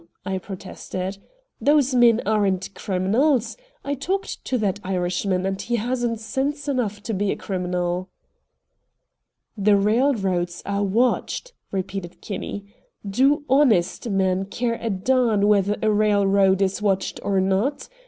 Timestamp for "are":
10.65-10.81